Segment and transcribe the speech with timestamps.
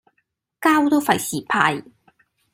[0.59, 1.83] 膠都費事派